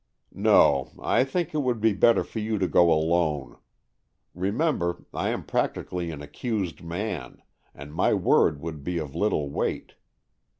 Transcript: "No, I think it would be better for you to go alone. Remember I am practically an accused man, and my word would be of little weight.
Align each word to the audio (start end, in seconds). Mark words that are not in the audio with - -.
"No, 0.33 0.93
I 0.99 1.23
think 1.23 1.53
it 1.53 1.59
would 1.59 1.79
be 1.79 1.93
better 1.93 2.23
for 2.23 2.39
you 2.39 2.57
to 2.57 2.67
go 2.67 2.91
alone. 2.91 3.59
Remember 4.33 5.05
I 5.13 5.29
am 5.29 5.43
practically 5.43 6.09
an 6.09 6.23
accused 6.23 6.81
man, 6.81 7.43
and 7.75 7.93
my 7.93 8.15
word 8.15 8.61
would 8.61 8.83
be 8.83 8.97
of 8.97 9.13
little 9.13 9.51
weight. 9.51 9.93